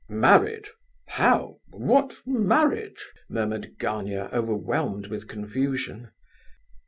[0.09, 0.65] "Married?
[1.09, 6.09] how—what marriage?" murmured Gania, overwhelmed with confusion.